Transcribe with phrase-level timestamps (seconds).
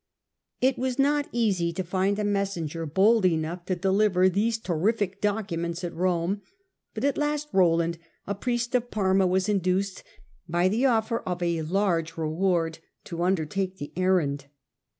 [0.61, 5.83] It was not easy to find a messenger bold enough to deliver these terrific documents
[5.83, 6.41] at Rome;
[6.95, 10.03] but at last Announce I^ol^nd, a prfest of Parma, was induced,
[10.49, 14.45] by S'^iwsitton* *^®^^®^^^^ large reward, to undertake the in Rome errand.